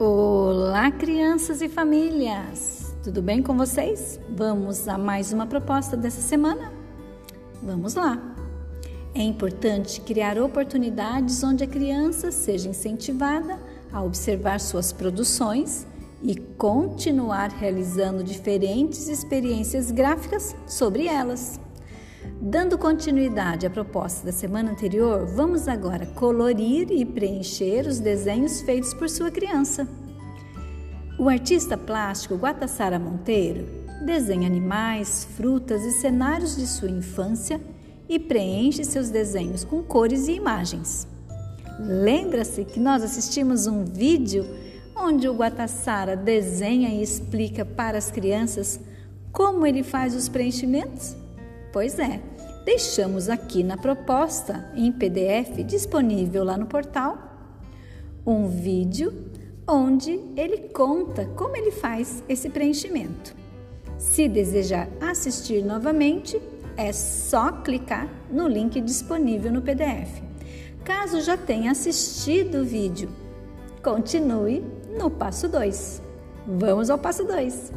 Olá, 0.00 0.92
crianças 0.92 1.60
e 1.60 1.68
famílias! 1.68 2.94
Tudo 3.02 3.20
bem 3.20 3.42
com 3.42 3.56
vocês? 3.56 4.20
Vamos 4.30 4.86
a 4.86 4.96
mais 4.96 5.32
uma 5.32 5.44
proposta 5.44 5.96
dessa 5.96 6.20
semana? 6.20 6.72
Vamos 7.60 7.96
lá! 7.96 8.36
É 9.12 9.20
importante 9.20 10.00
criar 10.00 10.38
oportunidades 10.38 11.42
onde 11.42 11.64
a 11.64 11.66
criança 11.66 12.30
seja 12.30 12.68
incentivada 12.68 13.58
a 13.92 14.00
observar 14.00 14.60
suas 14.60 14.92
produções 14.92 15.84
e 16.22 16.36
continuar 16.36 17.50
realizando 17.50 18.22
diferentes 18.22 19.08
experiências 19.08 19.90
gráficas 19.90 20.54
sobre 20.64 21.08
elas. 21.08 21.58
Dando 22.40 22.78
continuidade 22.78 23.66
à 23.66 23.70
proposta 23.70 24.26
da 24.26 24.32
semana 24.32 24.70
anterior, 24.70 25.26
vamos 25.26 25.68
agora 25.68 26.06
colorir 26.06 26.90
e 26.90 27.04
preencher 27.04 27.86
os 27.86 27.98
desenhos 27.98 28.60
feitos 28.60 28.94
por 28.94 29.08
sua 29.08 29.30
criança. 29.30 29.88
O 31.18 31.28
artista 31.28 31.76
plástico 31.76 32.36
Guatassara 32.36 32.98
Monteiro 32.98 33.66
desenha 34.04 34.46
animais, 34.46 35.26
frutas 35.36 35.82
e 35.84 35.90
cenários 35.90 36.56
de 36.56 36.66
sua 36.66 36.88
infância 36.88 37.60
e 38.08 38.18
preenche 38.18 38.84
seus 38.84 39.10
desenhos 39.10 39.64
com 39.64 39.82
cores 39.82 40.28
e 40.28 40.32
imagens. 40.32 41.08
Lembra-se 41.80 42.64
que 42.64 42.78
nós 42.80 43.02
assistimos 43.02 43.66
um 43.66 43.84
vídeo 43.84 44.46
onde 44.96 45.28
o 45.28 45.34
Guatassara 45.34 46.16
desenha 46.16 46.88
e 46.88 47.02
explica 47.02 47.64
para 47.64 47.98
as 47.98 48.10
crianças 48.10 48.80
como 49.32 49.66
ele 49.66 49.82
faz 49.82 50.14
os 50.14 50.28
preenchimentos? 50.28 51.16
Pois 51.72 51.98
é, 51.98 52.20
deixamos 52.64 53.28
aqui 53.28 53.62
na 53.62 53.76
proposta 53.76 54.70
em 54.74 54.90
PDF 54.90 55.64
disponível 55.64 56.44
lá 56.44 56.56
no 56.56 56.66
portal 56.66 57.28
um 58.26 58.46
vídeo 58.46 59.30
onde 59.66 60.20
ele 60.36 60.68
conta 60.68 61.26
como 61.36 61.56
ele 61.56 61.70
faz 61.70 62.22
esse 62.28 62.48
preenchimento. 62.48 63.34
Se 63.98 64.28
desejar 64.28 64.88
assistir 65.00 65.64
novamente, 65.64 66.40
é 66.76 66.92
só 66.92 67.50
clicar 67.50 68.08
no 68.30 68.46
link 68.46 68.80
disponível 68.80 69.52
no 69.52 69.62
PDF. 69.62 70.22
Caso 70.84 71.20
já 71.20 71.36
tenha 71.36 71.72
assistido 71.72 72.60
o 72.60 72.64
vídeo, 72.64 73.10
continue 73.82 74.64
no 74.98 75.10
passo 75.10 75.48
2. 75.48 76.02
Vamos 76.46 76.88
ao 76.88 76.98
passo 76.98 77.24
2. 77.24 77.72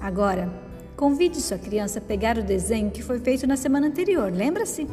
Agora, 0.00 0.67
convide 0.98 1.40
sua 1.40 1.56
criança 1.56 2.00
a 2.00 2.02
pegar 2.02 2.36
o 2.36 2.42
desenho 2.42 2.90
que 2.90 3.04
foi 3.04 3.20
feito 3.20 3.46
na 3.46 3.56
semana 3.56 3.86
anterior, 3.86 4.32
lembra-se? 4.32 4.84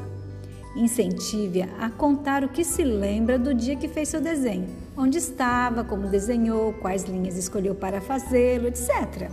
Incentive-a 0.76 1.66
a 1.84 1.90
contar 1.90 2.44
o 2.44 2.50
que 2.50 2.64
se 2.64 2.84
lembra 2.84 3.40
do 3.40 3.56
dia 3.56 3.76
que 3.76 3.88
fez 3.88 4.10
seu 4.10 4.22
desenho, 4.22 4.68
onde 4.96 5.18
estava, 5.18 5.84
como 5.84 6.08
desenhou, 6.08 6.74
quais 6.74 7.06
linhas 7.06 7.36
escolheu 7.38 7.74
para 7.74 8.00
fazê-lo, 8.00 8.68
etc. 8.68 9.32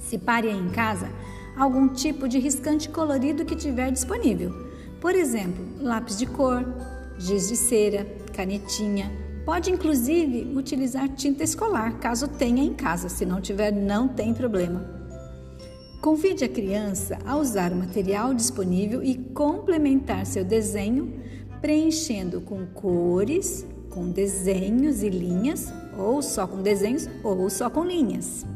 Separe 0.00 0.48
aí 0.48 0.58
em 0.58 0.70
casa 0.70 1.08
algum 1.56 1.86
tipo 1.86 2.26
de 2.26 2.40
riscante 2.40 2.88
colorido 2.88 3.44
que 3.44 3.54
tiver 3.54 3.92
disponível. 3.92 4.52
Por 5.00 5.14
exemplo, 5.14 5.64
lápis 5.80 6.18
de 6.18 6.26
cor, 6.26 6.64
giz 7.16 7.48
de 7.48 7.54
cera, 7.54 8.04
canetinha. 8.34 9.08
Pode 9.44 9.70
inclusive 9.70 10.52
utilizar 10.52 11.08
tinta 11.10 11.44
escolar, 11.44 11.96
caso 12.00 12.26
tenha 12.26 12.64
em 12.64 12.74
casa. 12.74 13.08
Se 13.08 13.24
não 13.24 13.40
tiver, 13.40 13.70
não 13.70 14.08
tem 14.08 14.34
problema. 14.34 14.99
Convide 16.00 16.44
a 16.44 16.48
criança 16.48 17.18
a 17.26 17.36
usar 17.36 17.72
o 17.72 17.76
material 17.76 18.32
disponível 18.32 19.02
e 19.02 19.16
complementar 19.16 20.24
seu 20.24 20.42
desenho, 20.42 21.12
preenchendo 21.60 22.40
com 22.40 22.64
cores, 22.64 23.66
com 23.90 24.10
desenhos 24.10 25.02
e 25.02 25.10
linhas, 25.10 25.70
ou 25.98 26.22
só 26.22 26.46
com 26.46 26.62
desenhos 26.62 27.06
ou 27.22 27.50
só 27.50 27.68
com 27.68 27.84
linhas. 27.84 28.46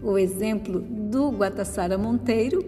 O 0.00 0.16
exemplo 0.16 0.78
do 0.80 1.30
Guatassara 1.30 1.98
Monteiro 1.98 2.64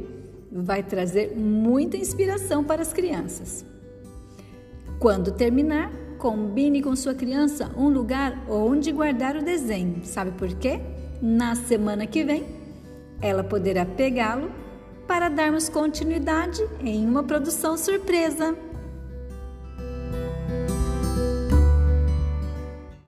vai 0.51 0.83
trazer 0.83 1.37
muita 1.37 1.97
inspiração 1.97 2.65
para 2.65 2.83
as 2.83 2.93
crianças. 2.93 3.65
Quando 4.99 5.31
terminar, 5.31 5.93
combine 6.19 6.83
com 6.83 6.97
sua 6.97 7.15
criança 7.15 7.71
um 7.77 7.89
lugar 7.89 8.45
onde 8.51 8.91
guardar 8.91 9.37
o 9.37 9.45
desenho. 9.45 10.01
Sabe 10.03 10.33
por 10.33 10.53
quê? 10.55 10.81
Na 11.23 11.55
semana 11.55 12.09
que 12.09 12.25
vem 12.25 12.59
ela 13.21 13.45
poderá 13.45 13.85
pegá-lo 13.85 14.51
para 15.07 15.29
darmos 15.29 15.69
continuidade 15.69 16.63
em 16.81 17.05
uma 17.05 17.23
produção 17.23 17.77
surpresa. 17.77 18.57